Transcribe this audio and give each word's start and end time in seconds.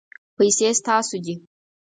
پیسې 0.37 0.69
ستاسو 0.79 1.17
دي 1.25 1.35